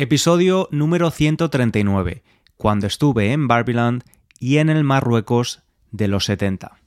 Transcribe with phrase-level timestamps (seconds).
[0.00, 2.22] Episodio número 139,
[2.56, 4.04] cuando estuve en Barbiland
[4.38, 6.78] y en el Marruecos de los 70.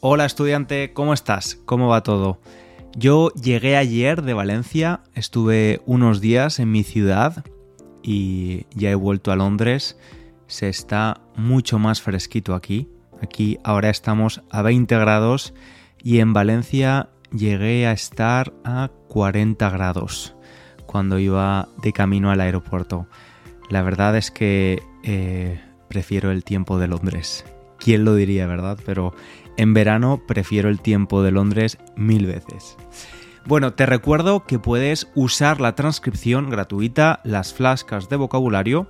[0.00, 1.56] Hola estudiante, ¿cómo estás?
[1.66, 2.40] ¿Cómo va todo?
[2.96, 7.44] Yo llegué ayer de Valencia, estuve unos días en mi ciudad
[8.02, 9.98] y ya he vuelto a Londres.
[10.46, 12.88] Se está mucho más fresquito aquí.
[13.20, 15.52] Aquí ahora estamos a 20 grados
[16.02, 20.37] y en Valencia llegué a estar a 40 grados
[20.88, 23.06] cuando iba de camino al aeropuerto.
[23.68, 27.44] La verdad es que eh, prefiero el tiempo de Londres.
[27.78, 28.78] ¿Quién lo diría, verdad?
[28.84, 29.12] Pero
[29.58, 32.78] en verano prefiero el tiempo de Londres mil veces.
[33.44, 38.86] Bueno, te recuerdo que puedes usar la transcripción gratuita, las flascas de vocabulario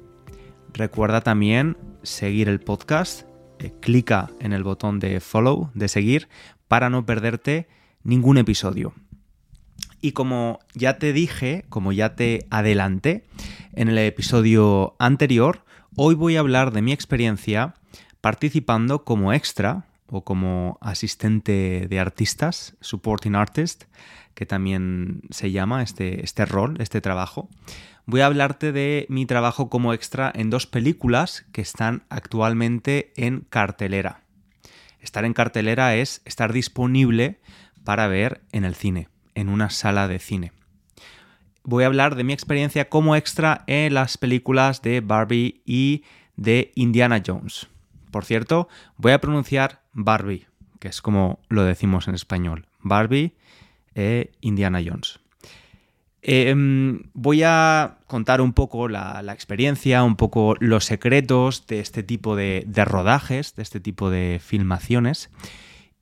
[0.73, 3.23] Recuerda también seguir el podcast,
[3.59, 6.28] eh, clica en el botón de follow, de seguir,
[6.69, 7.69] para no perderte
[8.03, 8.95] ningún episodio.
[10.00, 13.27] Y como ya te dije, como ya te adelanté
[13.72, 15.64] en el episodio anterior,
[15.97, 17.75] hoy voy a hablar de mi experiencia
[18.20, 23.84] participando como extra o como asistente de artistas, supporting artist,
[24.34, 27.48] que también se llama este, este rol, este trabajo,
[28.06, 33.41] voy a hablarte de mi trabajo como extra en dos películas que están actualmente en
[33.41, 34.23] cartelera.
[35.01, 37.41] Estar en cartelera es estar disponible
[37.84, 40.53] para ver en el cine, en una sala de cine.
[41.62, 46.05] Voy a hablar de mi experiencia como extra en las películas de Barbie y
[46.37, 47.69] de Indiana Jones.
[48.11, 50.47] Por cierto, voy a pronunciar Barbie,
[50.79, 52.67] que es como lo decimos en español.
[52.81, 53.37] Barbie
[53.95, 55.20] e Indiana Jones.
[56.23, 62.37] Em, voy a contar un poco la, experiencia, un poco los secretos de este tipo
[62.37, 65.31] de, rodajes, de este tipo de filmaciones.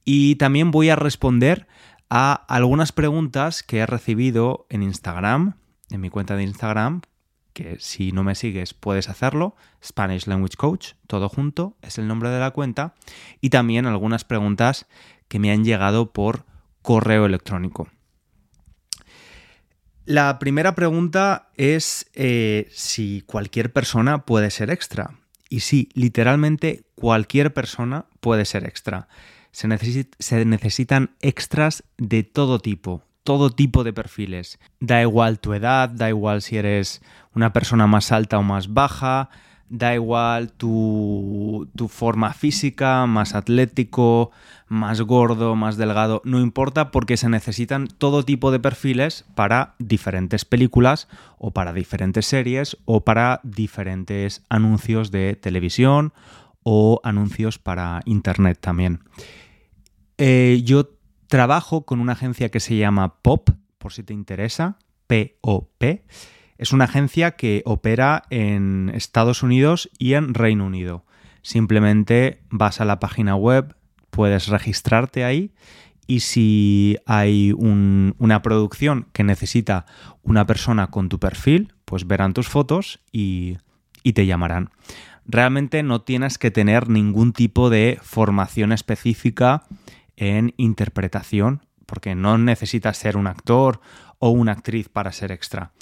[0.04, 1.68] Y también voy a responder
[2.10, 5.54] a algunas preguntas que he recibido en Instagram,
[5.90, 7.02] en mi cuenta de Instagram,
[7.52, 12.30] que si no me sigues puedes hacerlo, Spanish Language Coach, todo junto, es el nombre
[12.30, 12.94] de la cuenta,
[13.40, 14.86] y también algunas preguntas
[15.28, 16.44] que me han llegado por
[16.82, 17.88] correo electrónico.
[20.08, 25.10] La primera pregunta es eh, si cualquier persona puede ser extra.
[25.50, 29.08] Y sí, literalmente cualquier persona puede ser extra.
[29.52, 29.68] Se,
[30.18, 34.58] se, necesitan extras de todo tipo, todo tipo de perfiles.
[34.80, 37.02] Da igual tu edad, da igual si eres
[37.34, 39.28] una persona más alta o más baja,
[39.70, 44.30] da igual tu, forma física, más atlético,
[44.68, 50.44] más gordo, más delgado, no importa porque se necesitan todo tipo de perfiles para diferentes
[50.44, 51.08] películas
[51.38, 56.12] o para diferentes series o para diferentes anuncios de televisión
[56.62, 59.00] o anuncios para internet también.
[60.18, 60.90] Eh, yo
[61.28, 64.76] trabajo con una agencia que se llama POP, por si te interesa,
[65.06, 66.04] P-O-P.
[66.58, 71.04] Es una agencia que opera en Estados Unidos y en Reino Unido.
[71.42, 73.76] Simplemente vas a la página web,
[74.10, 75.52] puedes registrarte ahí
[76.08, 79.86] y si hay una producción que necesita
[80.22, 83.58] una persona con tu perfil, pues verán tus fotos y,
[84.02, 84.70] y te llamarán.
[85.26, 89.62] Realmente no tienes que tener ningún tipo de formación específica
[90.16, 93.80] en interpretación, porque no necesitas ser un actor
[94.18, 95.72] o una actriz para ser extra.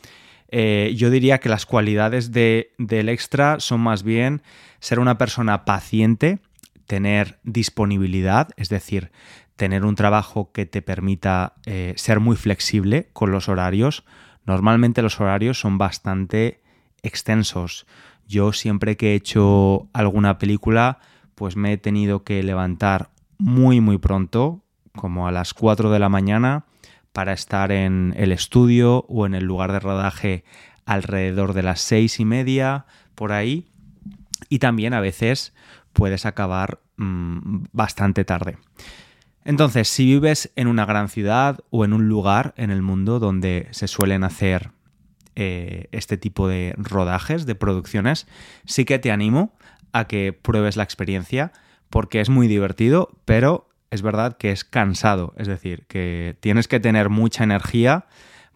[0.49, 4.43] Eh, yo diría que las cualidades del extra son más bien
[4.81, 6.39] ser una persona paciente,
[6.87, 9.11] tener disponibilidad, es decir,
[9.57, 14.05] tener un trabajo que te permita eh, ser muy flexible con los horarios.
[14.45, 16.63] Normalmente los horarios son bastante
[17.03, 17.87] extensos.
[18.29, 20.99] Yo siempre que he hecho alguna película,
[21.35, 24.63] pues me he tenido que levantar muy muy pronto,
[24.95, 26.65] como a las 4 de la mañana,
[27.17, 30.45] para estar en el estudio o en el lugar de rodaje
[30.85, 32.85] alrededor de las seis y media,
[33.15, 33.71] por ahí.
[34.51, 35.55] Y también a veces
[35.95, 38.59] puedes acabar mm, bastante tarde.
[39.47, 43.69] Entonces, si vives en una gran ciudad o en un lugar en el mundo donde
[43.71, 44.73] se suelen hacer
[45.37, 48.27] eh, este tipo de rodajes, de producciones,
[48.67, 49.57] sí que te animo
[49.95, 51.51] a que pruebes la experiencia
[51.89, 56.81] porque es muy divertido, pero es verdad que es cansado, es decir, que tienes que
[56.81, 58.07] tener mucha energía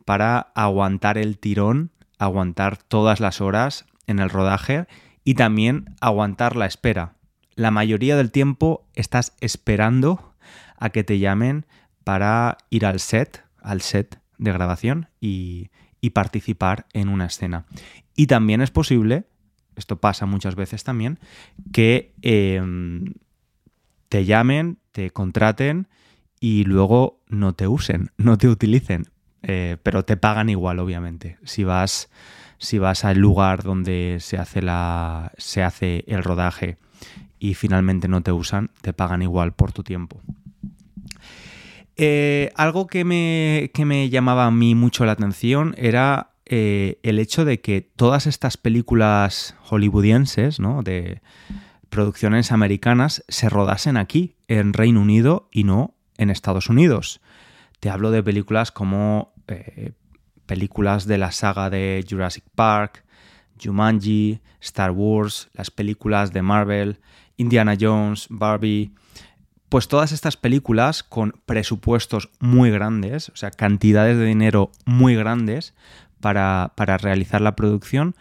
[0.05, 4.87] para aguantar el tirón, aguantar todas las horas en el rodaje
[5.25, 7.15] y también aguantar la espera.
[7.55, 10.35] La mayoría del tiempo estás esperando
[10.77, 11.67] a que te llamen
[12.05, 17.67] para ir al set, al set de grabación y, y participar en una escena.
[18.17, 19.25] Y también es posible,
[19.77, 21.19] esto pasa muchas veces también,
[21.73, 23.15] que em,
[24.11, 25.89] te llamen, te contraten
[26.41, 29.07] y luego no te usen, no te utilicen,
[29.43, 31.39] eh, pero te pagan igual, obviamente.
[31.45, 32.11] Si vas,
[32.59, 36.77] si vas al lugar donde se hace, la, se hace el rodaje
[37.39, 40.21] y finalmente no te usan, te pagan igual por tu tiempo.
[41.97, 47.19] Eh, algo que me, que me, llamaba a mí mucho la atención era eh, el
[47.19, 50.83] hecho de que todas estas películas hollywoodienses, ¿no?
[50.83, 51.21] de
[51.91, 57.21] producciones americanas, se rodasen aquí, en Reino Unido y no en Estados Unidos.
[57.81, 59.93] Te hablo de películas como eh,
[60.47, 63.05] películas de la saga de Jurassic Park,
[63.63, 67.01] Jumanji, Star Wars, las películas de Marvel,
[67.37, 68.93] Indiana Jones, Barbie.
[69.69, 75.75] Pues todas estas películas con presupuestos muy grandes, o sea, cantidades de dinero muy grandes
[76.21, 78.15] para, para realizar la producción,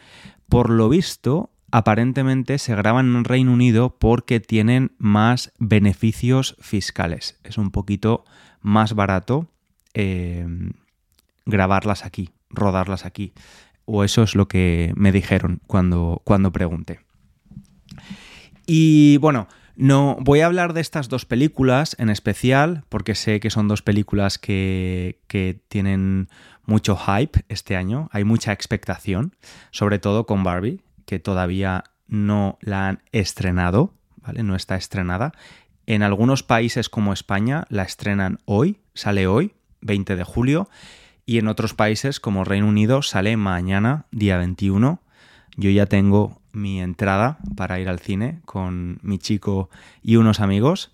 [0.48, 7.40] por lo visto, aparentemente se graban en Reino Unido porque tienen más beneficios fiscales.
[7.44, 8.26] Es un poquito
[8.62, 9.48] más barato
[9.94, 10.46] eh,
[11.46, 13.34] grabarlas aquí, rodarlas aquí.
[13.86, 17.00] O eso es lo que me dijeron cuando, cuando pregunté.
[18.68, 23.50] Y bueno, no voy a hablar de estas dos películas en especial, porque sé que
[23.50, 26.30] son dos películas que, que tienen
[26.66, 29.36] mucho hype este año, hay mucha expectación,
[29.72, 34.44] sobre todo con Barbie, que todavía no la han estrenado, ¿vale?
[34.44, 35.32] No está estrenada.
[35.88, 40.70] En algunos países como España la estrenan hoy, sale hoy, 20 de julio,
[41.26, 45.02] y en otros países como Reino Unido sale mañana, día 21.
[45.58, 49.72] Yo ya tengo mi entrada para ir al cine con mi chico
[50.04, 50.92] y unos amigos.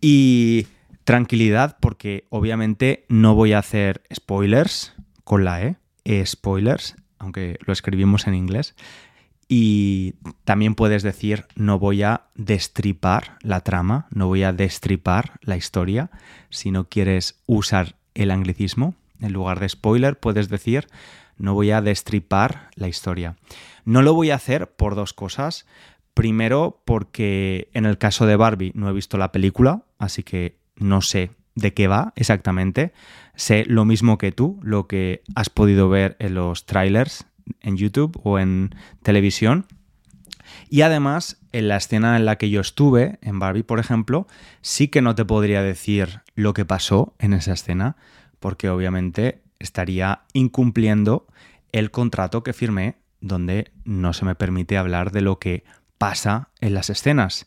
[0.00, 0.68] Y
[1.04, 7.74] tranquilidad porque obviamente no voy a hacer spoilers con la E, e spoilers, aunque lo
[7.74, 8.74] escribimos en inglés.
[9.48, 10.14] Y
[10.44, 16.10] también puedes decir, no voy a destripar la trama, no voy a destripar la historia.
[16.50, 20.86] Si no quieres usar el anglicismo, en lugar de spoiler, puedes decir,
[21.36, 23.36] no voy a destripar la historia.
[23.84, 25.66] No lo voy a hacer por dos cosas.
[26.14, 31.02] Primero, porque en el caso de Barbie no he visto la película, así que no
[31.02, 32.92] sé de qué va exactamente.
[33.34, 37.26] Sé lo mismo que tú, lo que has podido ver en los trailers
[37.60, 39.66] en YouTube o en televisión.
[40.68, 44.26] Y además, en la escena en la que yo estuve, en Barbie, por ejemplo,
[44.60, 47.96] sí que no te podría decir lo que pasó en esa escena,
[48.40, 51.26] porque obviamente estaría incumpliendo
[51.72, 55.64] el contrato que firmé, donde no se me permite hablar de lo que
[55.98, 57.46] pasa en las escenas.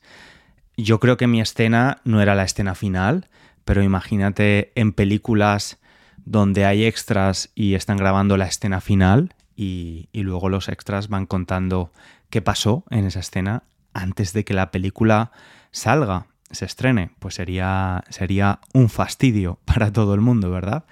[0.75, 3.29] Yo creo que mi escena no era la escena final,
[3.65, 5.79] pero imagínate en películas
[6.25, 11.92] donde hay extras y están grabando la escena final y, luego los extras van contando
[12.30, 13.63] qué pasó en esa escena
[13.94, 15.31] antes de que la película
[15.71, 20.86] salga, se estrene, pues sería, sería un fastidio para todo el mundo, ¿verdad?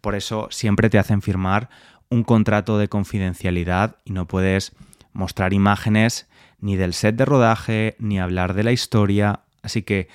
[0.00, 1.68] Por eso siempre te hacen firmar
[2.08, 4.72] un contrato de confidencialidad y no puedes
[5.12, 6.28] mostrar imágenes
[6.60, 9.40] ni del set de rodaje, ni hablar de la historia.
[9.62, 10.08] Así que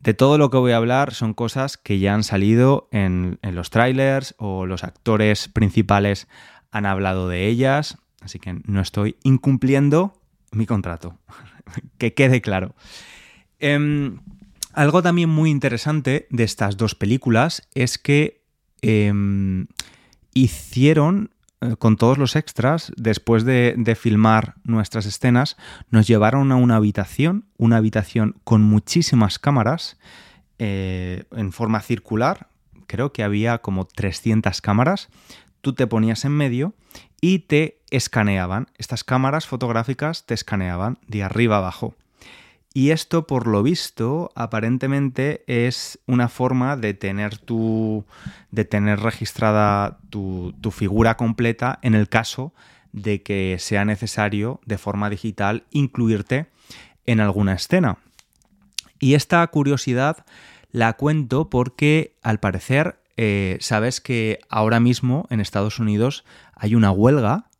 [0.00, 3.54] de todo lo que voy a hablar son cosas que ya han salido en, en
[3.54, 6.28] los trailers o los actores principales
[6.72, 10.20] han hablado de ellas, así que no estoy incumpliendo
[10.50, 11.18] mi contrato.
[11.98, 12.74] que quede claro.
[13.58, 14.18] Em,
[14.72, 18.42] algo también muy interesante de estas dos películas es que
[18.80, 19.66] em,
[20.34, 21.30] hicieron
[21.62, 25.56] eh, con todos los extras, después de, filmar nuestras escenas,
[25.90, 29.96] nos llevaron a una habitación, una habitación con muchísimas cámaras
[30.58, 32.48] eh, en forma circular.
[32.88, 35.08] Creo que había como 300 cámaras,
[35.62, 36.74] tú te ponías en medio
[37.20, 38.66] y te escaneaban.
[38.76, 41.94] Estas cámaras fotográficas te escaneaban de arriba abajo.
[42.74, 48.04] Y esto, por lo visto, aparentemente es una forma de tener tu.
[48.50, 52.52] de tener registrada tu, tu figura completa en el caso
[52.92, 56.46] de que sea necesario de forma digital incluirte
[57.06, 57.98] en alguna escena.
[58.98, 60.24] Y esta curiosidad
[60.70, 66.90] la cuento porque al parecer eh, sabes que ahora mismo en Estados Unidos hay una
[66.90, 67.50] huelga,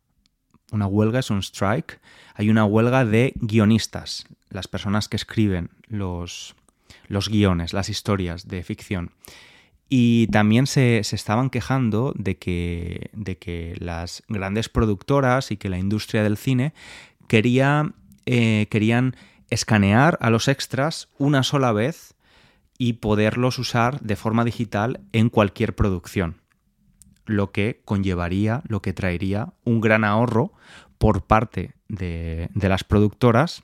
[0.71, 1.99] una huelga es un strike,
[2.33, 6.55] hay una huelga de guionistas, las personas que escriben los,
[7.07, 9.11] los guiones, las historias de ficción.
[9.89, 15.77] Y también se, estaban quejando de que, de que, las grandes productoras y que la
[15.77, 16.73] industria del cine
[17.27, 17.93] quería,
[18.25, 19.15] eh, querían
[19.51, 22.15] escanear a los extras una sola vez
[22.83, 26.41] y poderlos usar de forma digital en cualquier producción,
[27.25, 30.51] lo que conllevaría, lo que traería un gran ahorro
[30.97, 33.63] por parte de, las productoras,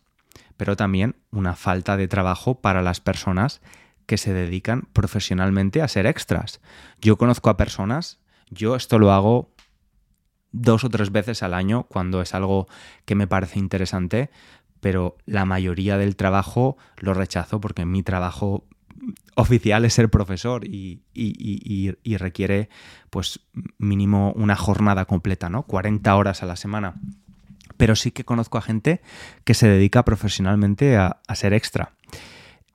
[0.55, 3.59] pero también una falta de trabajo para las personas
[4.05, 6.61] que se dedican profesionalmente a ser extras.
[7.01, 9.51] Yo conozco a personas, yo esto lo hago
[10.53, 12.69] dos o tres veces al año cuando es algo
[13.03, 14.29] que me parece interesante,
[14.79, 18.63] pero la mayoría del trabajo lo rechazo porque mi trabajo
[19.35, 21.01] oficial es ser profesor y,
[22.17, 22.69] requiere
[23.09, 23.39] pues
[23.77, 25.63] mínimo una jornada completa, ¿no?
[25.63, 26.95] 40 horas a la semana.
[27.77, 29.01] Pero sí que conozco a gente
[29.45, 31.93] que se dedica profesionalmente a, ser extra.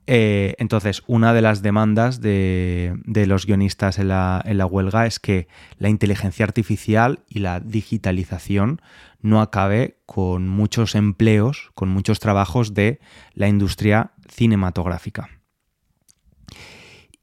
[0.07, 5.19] Eh, entonces, una de las demandas de, los guionistas en la, en la, huelga es
[5.19, 8.81] que la inteligencia artificial y la digitalización
[9.21, 12.99] no acabe con muchos empleos, con muchos trabajos de
[13.33, 15.29] la industria cinematográfica.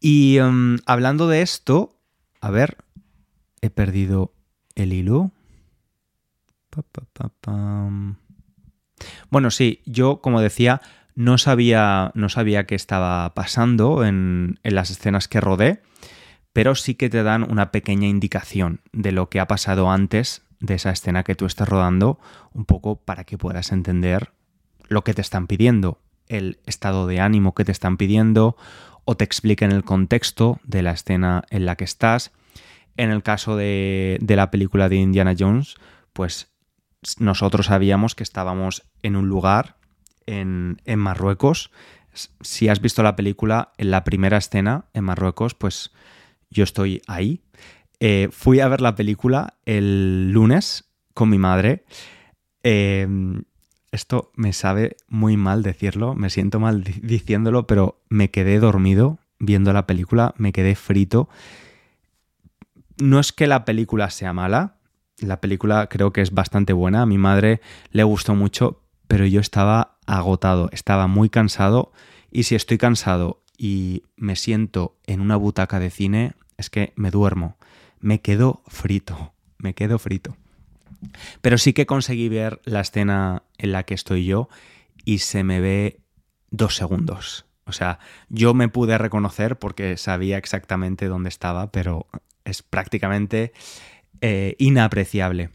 [0.04, 1.96] Y em, hablando de esto,
[2.40, 2.76] a ver,
[3.60, 4.34] he perdido
[4.74, 5.30] el hilo.
[9.30, 10.82] bueno, sí, yo como decía,
[11.14, 15.82] no sabía, no sabía qué estaba pasando en, en las escenas que rodé,
[16.52, 20.74] pero sí que te dan una pequeña indicación de lo que ha pasado antes de
[20.74, 22.18] esa escena que tú estás rodando,
[22.52, 24.32] un poco para que puedas entender
[24.88, 28.56] lo que te están pidiendo, el estado de ánimo que te están pidiendo
[29.04, 32.32] o te expliquen el contexto de la escena en la que estás.
[32.96, 35.76] En el caso de, la película de Indiana Jones,
[36.12, 36.52] pues
[37.18, 39.76] nosotros sabíamos que estábamos en un lugar
[40.26, 41.70] en, Marruecos.
[42.40, 45.92] Si has visto la película, en la primera escena en Marruecos, pues
[46.50, 47.42] yo estoy ahí.
[47.98, 51.84] Eh, fui a ver la película el lunes con mi madre.
[52.62, 53.06] Eh,
[53.92, 59.72] esto me sabe muy mal decirlo, me siento mal diciéndolo, pero me quedé dormido viendo
[59.72, 61.28] la película, me quedé frito.
[62.98, 64.76] No es que la película sea mala,
[65.18, 69.40] la película creo que es bastante buena, a mi madre le gustó mucho, pero yo
[69.40, 71.92] estaba agotado, estaba muy cansado
[72.30, 77.10] y si estoy cansado y me siento en una butaca de cine, es que me
[77.10, 77.56] duermo,
[78.00, 80.36] me quedo frito, me quedo frito.
[81.40, 84.48] Pero sí que conseguí ver la escena en la que estoy yo
[85.04, 86.00] y se me ve
[86.50, 87.46] dos segundos.
[87.64, 92.06] O sea, yo me pude reconocer porque sabía exactamente dónde estaba, pero
[92.44, 93.52] es prácticamente
[94.20, 95.50] eh, inapreciable.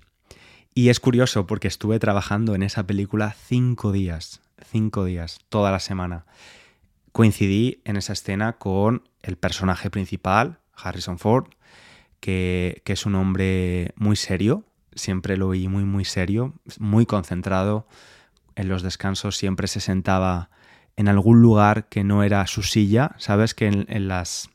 [0.74, 5.80] Y es curioso porque estuve trabajando en esa película cinco días, cinco días, toda la
[5.80, 6.26] semana.
[7.12, 11.48] Coincidí en esa escena con el personaje principal, Harrison Ford,
[12.20, 14.66] que, que es un hombre muy serio,
[14.98, 17.88] siempre lo oí muy, muy serio, muy concentrado.
[18.56, 20.50] En los descansos siempre se sentaba
[20.96, 23.16] en algún lugar que no era su silla.
[23.18, 24.50] Sabes que en, las,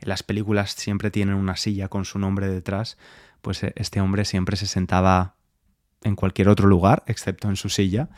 [0.00, 2.96] en las películas siempre tienen una silla con su nombre detrás.
[3.42, 5.36] Pues eh, este hombre siempre se sentaba
[6.02, 8.08] en cualquier otro lugar, excepto en su silla,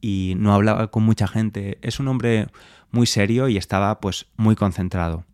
[0.00, 1.78] y no hablaba con mucha gente.
[1.82, 2.48] Es un hombre
[2.90, 5.24] muy serio y estaba pues muy concentrado.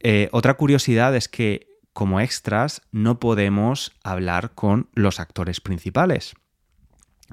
[0.00, 1.67] Eh, otra curiosidad es que
[1.98, 6.36] como extras no podemos hablar con los actores principales.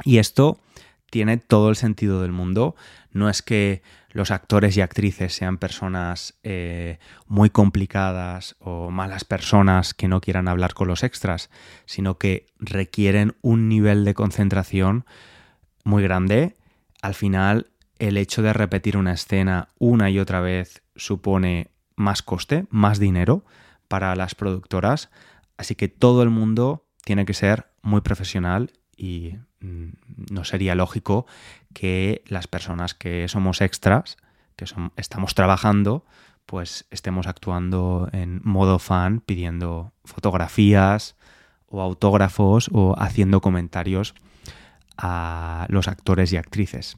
[0.04, 0.60] Y esto
[1.12, 2.76] tiene todo el sentido del mundo.
[3.12, 9.94] No es que los actores y actrices sean personas eh, muy complicadas o malas personas
[9.94, 11.52] que no quieran hablar con los extras,
[11.86, 15.06] sino que requieren un nivel de concentración
[15.84, 16.58] muy grande.
[17.04, 17.68] Al final,
[18.00, 23.46] el hecho de repetir una escena una y otra vez supone más coste, más dinero,
[23.96, 25.10] para las productoras,
[25.56, 29.88] así que todo el mundo tiene que ser muy profesional y mm,
[30.32, 31.26] no sería lógico
[31.74, 34.18] que las personas que somos extras,
[34.58, 34.66] que
[34.98, 36.04] estamos trabajando,
[36.46, 41.16] pues estemos actuando en modo fan, pidiendo fotografías
[41.68, 44.14] o autógrafos o haciendo comentarios
[44.98, 46.98] a los actores y actrices.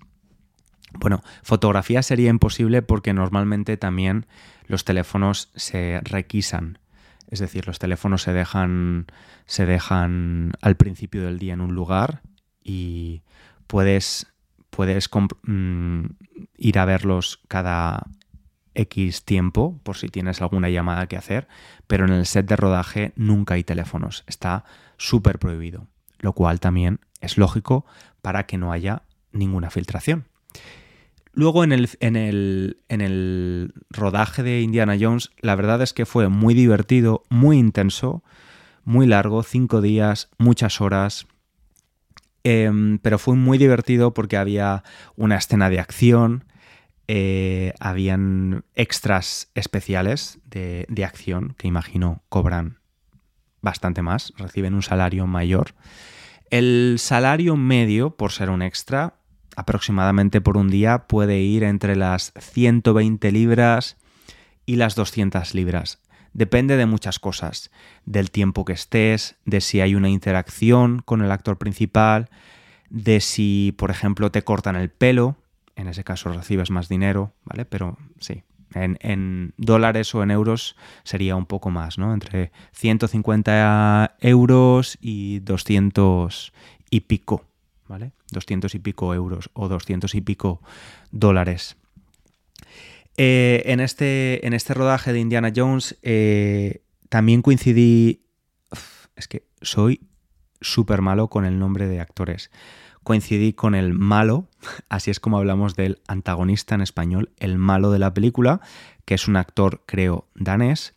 [0.94, 4.26] Bueno, fotografía sería imposible porque normalmente también
[4.66, 6.80] los teléfonos se requisan.
[7.28, 9.08] Es decir, los teléfonos se dejan,
[9.46, 12.22] se dejan al principio del día en un lugar
[12.64, 13.22] y
[13.68, 14.28] puedes,
[14.70, 15.10] puedes
[15.44, 16.06] mm,
[16.58, 18.08] ir a verlos cada
[18.74, 21.48] X tiempo por si tienes alguna llamada que hacer,
[21.88, 24.24] pero en el set de rodaje nunca hay teléfonos.
[24.28, 24.64] Está
[24.98, 25.88] súper prohibido,
[26.20, 27.86] lo cual también es lógico
[28.22, 30.28] para que no haya ninguna filtración.
[31.38, 36.56] Luego en el, en, el, rodaje de Indiana Jones, la verdad es que fue muy
[36.56, 38.24] divertido, muy intenso,
[38.84, 41.28] muy largo, cinco días, muchas horas.
[42.44, 44.82] Em, pero fue muy divertido porque había
[45.16, 46.44] una escena de acción,
[47.08, 52.80] eh, habían extras especiales de, de, acción que imagino cobran
[53.62, 55.76] bastante más, reciben un salario mayor.
[56.50, 59.18] El salario medio, por ser un extra,
[59.58, 63.98] aproximadamente por un día, puede ir entre las 120 libras
[64.68, 66.00] y las 200 libras.
[66.34, 67.72] Depende de muchas cosas,
[68.06, 72.30] del tiempo que estés, de si hay una interacción con el actor principal,
[72.92, 75.38] de si, por ejemplo, te cortan el pelo,
[75.76, 77.66] en ese caso recibes más dinero, ¿vale?
[77.66, 78.44] Pero sí,
[78.76, 82.14] en, dólares o en euros sería un poco más, ¿no?
[82.14, 86.54] Entre 150 euros y 200
[86.92, 87.47] y pico,
[87.88, 88.12] ¿vale?
[88.32, 90.62] 200 y pico euros o 200 y pico
[91.12, 91.78] dólares.
[93.18, 98.22] Eh, en, este, en este rodaje de Indiana Jones eh, también coincidí...
[99.16, 100.02] es que soy
[100.62, 102.52] súper malo con el nombre de actores.
[103.04, 104.50] Coincidí con el malo,
[104.90, 108.62] así es como hablamos del antagonista en español, el malo de la película,
[109.06, 110.94] que es un actor, creo, danés.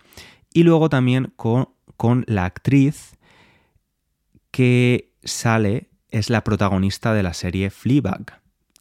[0.53, 3.17] Y luego también con, con la actriz
[4.51, 8.41] que sale, es la protagonista de la serie Fleabag,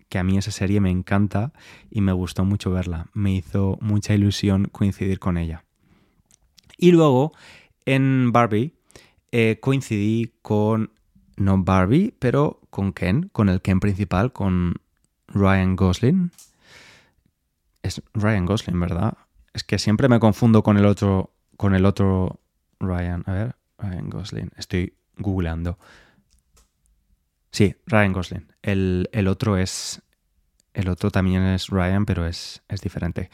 [0.10, 1.54] que a mí esa serie me encanta
[1.90, 3.08] y me gustó mucho verla.
[3.14, 5.64] Me hizo mucha ilusión coincidir con ella.
[6.78, 7.34] Y luego
[7.86, 8.74] en Barbie
[9.32, 10.92] eh, coincidí con,
[11.38, 14.76] no Barbie, pero con Ken, con el Ken principal, con
[15.28, 16.32] Ryan Gosling.
[17.84, 19.18] Es Ryan Gosling, ¿verdad?
[19.54, 22.40] Es que siempre me confundo con el otro, con el otro
[22.80, 23.24] Ryan.
[23.28, 24.52] A ver, Ryan Gosling.
[24.58, 25.78] Estoy googleando.
[27.52, 28.48] Sí, Ryan Gosling.
[28.62, 30.02] El, el otro es
[30.74, 33.30] el otro también es Ryan, pero es, diferente.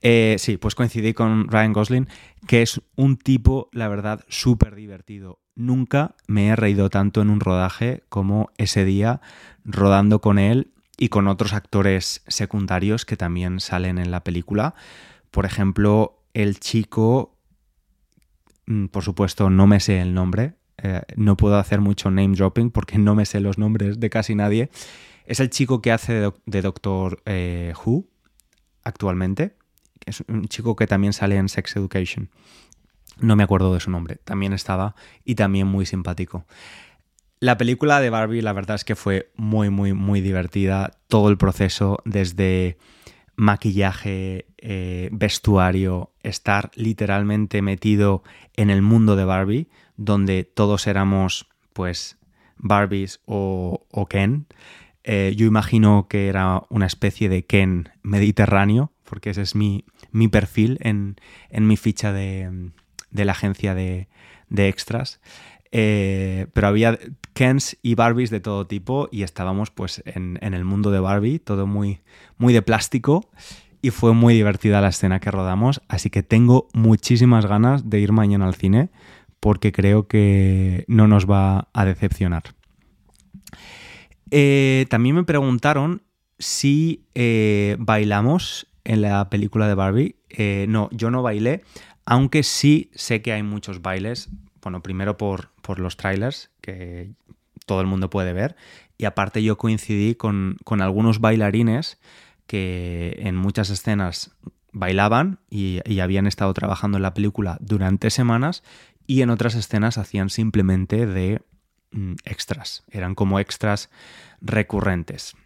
[0.00, 2.08] Eh, sí, pues coincidí con Ryan Gosling,
[2.46, 5.40] que es un tipo, la verdad, súper divertido.
[5.56, 9.20] Nunca me he reído tanto en un rodaje como ese día
[9.64, 14.74] rodando con él y con otros actores secundarios que también salen en la película.
[15.30, 17.38] Por ejemplo, el chico,
[18.66, 20.54] mm, por supuesto, no me sé el nombre.
[20.82, 24.34] Eh, no puedo hacer mucho name dropping porque no me sé los nombres de casi
[24.34, 24.70] nadie
[25.26, 28.06] es el chico que hace de, Doctor eh, Who
[28.82, 29.56] actualmente.
[30.04, 32.30] Es un chico que también sale en Sex Education.
[33.18, 34.16] No me acuerdo de su nombre.
[34.16, 36.44] También estaba y también muy simpático.
[37.40, 40.92] La película de Barbie, la verdad es que fue muy, muy, muy divertida.
[41.08, 42.76] Todo el proceso, desde
[43.36, 48.22] maquillaje, eh, vestuario, estar literalmente metido
[48.54, 52.18] en el mundo de Barbie, donde todos éramos, pues,
[52.56, 54.46] Barbies o, Ken.
[55.02, 59.84] Eh, yo imagino que era una especie de Ken mediterráneo, porque ese es mi,
[60.30, 61.16] perfil en,
[61.50, 62.70] mi ficha de,
[63.10, 64.08] la agencia de,
[64.50, 65.20] extras.
[65.72, 66.98] Eh, pero había
[67.34, 71.66] Kens y Barbies de todo tipo y estábamos pues en, el mundo de Barbie, todo
[71.66, 72.00] muy,
[72.38, 73.28] muy de plástico
[73.82, 78.12] y fue muy divertida la escena que rodamos, así que tengo muchísimas ganas de ir
[78.12, 78.88] mañana al cine
[79.44, 82.44] porque creo que no nos va a decepcionar.
[84.30, 86.00] Eh, también me preguntaron
[86.38, 90.16] si eh, bailamos en la película de Barbie.
[90.30, 91.62] Eh, no, yo no bailé,
[92.06, 94.30] aunque sí sé que hay muchos bailes.
[94.62, 97.10] Bueno, primero por, por los trailers, que
[97.66, 98.56] todo el mundo puede ver.
[98.96, 102.00] Y aparte yo coincidí con, algunos bailarines
[102.46, 104.34] que en muchas escenas
[104.74, 108.62] bailaban y, habían estado trabajando en la película durante semanas
[109.06, 111.40] y en otras escenas hacían simplemente de
[111.94, 113.88] Mm, extras, eran como extras
[114.40, 115.36] recurrentes.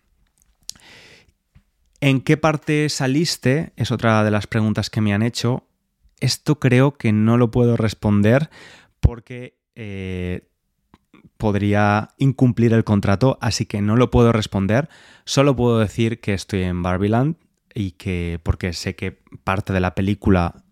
[2.01, 3.73] ¿En qué parte saliste?
[3.77, 5.65] Es otra de las preguntas que me han hecho.
[6.21, 8.49] Esto creo que no lo puedo responder
[9.01, 10.49] porque eh,
[11.37, 14.89] podría incumplir el contrato, así que no lo puedo responder.
[15.27, 17.37] Solo puedo decir que estoy en Barbieland
[17.75, 20.65] y que porque sé que parte de la película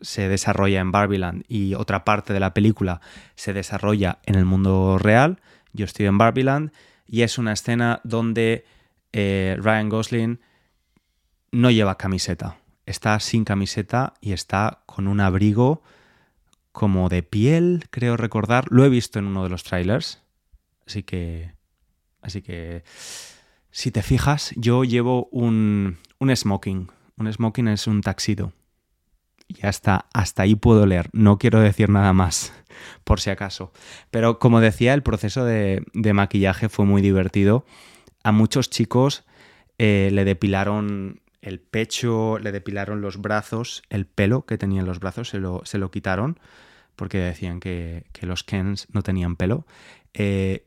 [0.00, 3.00] se desarrolla en Barbieland y otra parte de la película
[3.34, 5.40] se desarrolla en el mundo real.
[5.72, 6.72] Yo estoy en Barbieland
[7.06, 8.64] y es una escena donde
[9.12, 10.40] eh, Ryan Gosling
[11.52, 12.58] no lleva camiseta.
[12.84, 15.82] Está sin camiseta y está con un abrigo
[16.72, 18.66] como de piel, creo recordar.
[18.70, 20.22] Lo he visto en uno de los trailers.
[20.86, 21.52] Así que.
[22.20, 22.84] Así que.
[23.70, 26.90] Si te fijas, yo llevo un, un smoking.
[27.16, 28.52] Un smoking es un taxido
[29.48, 31.08] y hasta, hasta ahí puedo leer.
[31.12, 32.52] No quiero decir nada más,
[33.04, 33.72] por si acaso.
[34.10, 37.64] Pero como decía, el proceso de, maquillaje fue muy divertido.
[38.22, 39.24] A muchos chicos
[39.78, 44.98] eh, le depilaron el pecho, le depilaron los brazos, el pelo que tenía en los
[44.98, 46.40] brazos se lo, se lo quitaron
[46.96, 49.66] porque decían que, los Kens no tenían pelo.
[50.14, 50.66] Eh,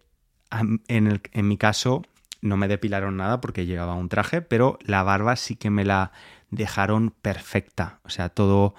[0.51, 2.03] en, en mi caso
[2.41, 6.11] no me depilaron nada porque llegaba un traje, pero la barba sí que me la
[6.51, 7.99] dejaron perfecta.
[8.03, 8.75] O sea, todo,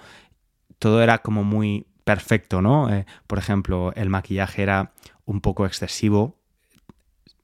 [0.79, 2.93] todo era como muy perfecto, ¿no?
[2.93, 4.91] Eh, por ejemplo, el maquillaje era
[5.25, 6.37] un poco excesivo.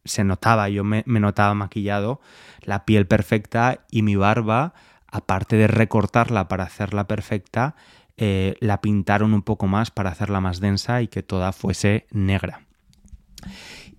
[0.06, 2.22] se notaba, yo me, notaba maquillado,
[2.62, 4.74] la piel perfecta y mi barba,
[5.08, 7.76] aparte de recortarla para hacerla perfecta,
[8.16, 12.62] eh, la pintaron un poco más para hacerla más densa y que toda fuese negra.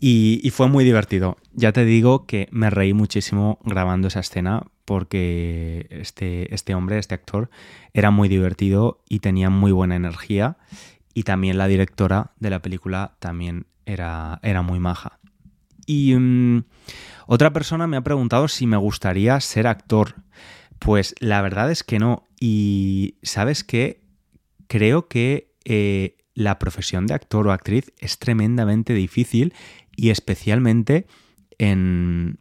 [0.00, 1.36] Y, fue muy divertido.
[1.52, 7.14] Ya te digo que me reí muchísimo grabando esa escena porque este, este hombre, este
[7.14, 7.50] actor,
[7.92, 10.56] era muy divertido y tenía muy buena energía.
[11.12, 15.18] Y también la directora de la película también era, era muy maja.
[15.84, 16.64] Y mm,
[17.26, 20.14] otra persona me ha preguntado si me gustaría ser actor.
[20.78, 22.24] Pues la verdad es que no.
[22.40, 24.00] Y sabes qué?
[24.68, 29.52] Creo que eh, la profesión de actor o actriz es tremendamente difícil
[29.94, 31.06] y especialmente
[31.58, 32.38] en,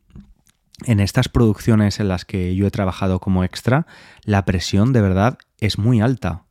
[0.85, 3.87] en estas producciones en las que yo he trabajado como extra,
[4.23, 6.43] la presión de verdad es muy alta.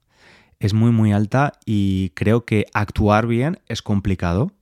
[0.58, 4.52] Es muy, muy alta y creo que actuar bien es complicado.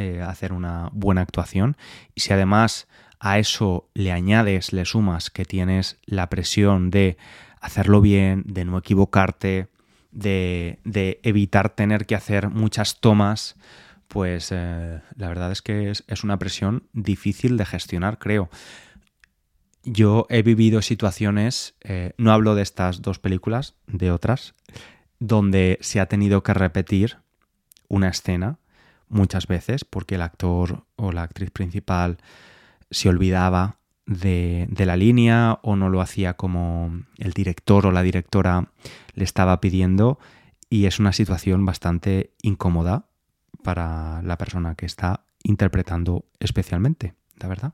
[0.00, 1.76] Eh, hacer una buena actuación.
[2.14, 2.86] Y si además
[3.18, 7.16] a eso le añades, le sumas que tienes la presión de
[7.60, 9.66] hacerlo bien, de no equivocarte,
[10.12, 10.78] de,
[11.24, 13.56] evitar tener que hacer muchas tomas,
[14.06, 18.50] pues eh, la verdad es que es, es, una presión difícil de gestionar, creo.
[19.90, 24.54] Yo he vivido situaciones, eh, no hablo de estas dos películas, de otras,
[25.18, 27.16] donde se ha tenido que repetir
[27.88, 28.58] una escena
[29.08, 32.18] muchas veces porque el actor o la actriz principal
[32.90, 38.70] se olvidaba de, la línea o no lo hacía como el director o la directora
[39.14, 40.18] le estaba pidiendo
[40.68, 43.06] y es una situación bastante incómoda
[43.62, 47.72] para la persona que está interpretando especialmente, la verdad.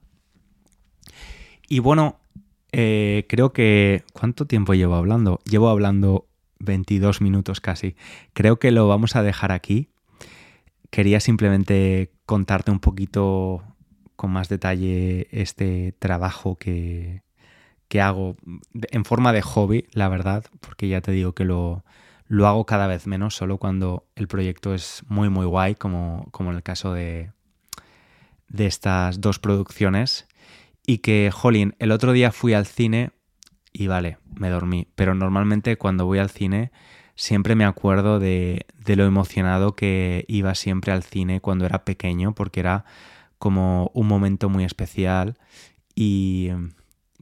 [1.68, 2.20] Y bueno,
[2.72, 4.04] eh, creo que...
[4.12, 5.40] ¿Cuánto tiempo llevo hablando?
[5.44, 6.26] Llevo hablando
[6.60, 7.96] 22 minutos casi.
[8.32, 9.90] Creo que lo vamos a dejar aquí
[10.94, 13.64] quería simplemente contarte un poquito
[14.14, 17.22] con más detalle este trabajo que,
[18.00, 18.36] hago
[18.92, 21.84] en forma de hobby, la verdad, porque ya te digo que lo,
[22.28, 26.50] lo hago cada vez menos, solo cuando el proyecto es muy, muy guay, como, como
[26.50, 27.32] en el caso de,
[28.48, 30.28] de estas dos producciones.
[30.86, 33.10] Y que, jolín, el otro día fui al cine
[33.72, 34.86] y vale, me dormí.
[34.94, 36.70] Pero normalmente cuando voy al cine
[37.16, 42.60] siempre me acuerdo de, lo emocionado que iba siempre al cine cuando era pequeño, porque
[42.60, 42.84] era
[43.38, 45.36] como un momento muy especial
[45.94, 46.50] y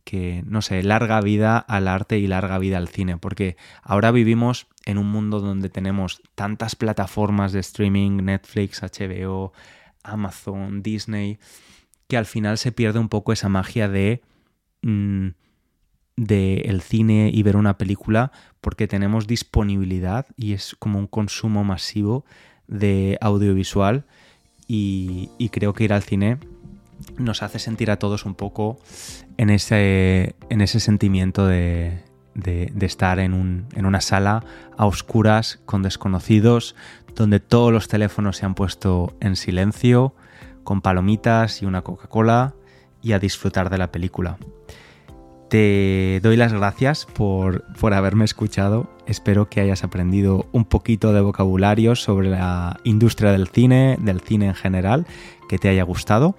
[0.05, 4.67] que, no sé, larga vida al arte y larga vida al cine, porque ahora vivimos
[4.85, 9.53] en un mundo donde tenemos tantas plataformas de streaming, Netflix, HBO,
[10.03, 11.39] Amazon, Disney,
[12.13, 14.21] que al final se pierde un poco esa magia de...
[14.83, 15.29] Mm,
[16.15, 22.27] del cine y ver una película porque tenemos disponibilidad y es como un consumo masivo
[22.69, 24.05] de audiovisual
[24.69, 26.37] y, creo que ir al cine
[27.17, 28.79] nos hace sentir a todos un poco
[29.39, 32.03] en ese, en ese sentimiento de,
[32.35, 34.45] de, estar en, un, en, una sala
[34.77, 36.77] a oscuras con desconocidos,
[37.17, 40.15] donde todos los teléfonos se han puesto en silencio,
[40.65, 42.55] con palomitas y una Coca-Cola
[43.03, 44.39] y a disfrutar de la película.
[45.53, 48.89] Te doy las gracias por, haberme escuchado.
[49.07, 54.47] Espero que hayas aprendido un poquito de vocabulario sobre la industria del cine, del cine
[54.47, 55.07] en general,
[55.51, 56.37] que te haya gustado.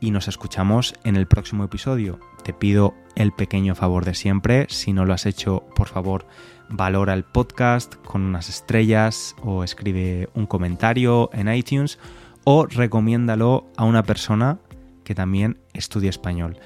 [0.00, 2.20] Y nos escuchamos en el próximo episodio.
[2.42, 4.64] Te pido el pequeño favor de siempre.
[4.70, 6.26] Si no lo has hecho, por favor,
[6.70, 11.98] valora el podcast con unas estrellas o escribe un comentario en iTunes
[12.50, 14.58] o recomiéndalo a una persona
[15.04, 16.56] que también estudie español.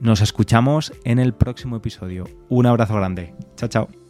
[0.00, 2.24] Nos escuchamos en el próximo episodio.
[2.48, 3.34] Un abrazo grande.
[3.54, 4.05] Chao, chao.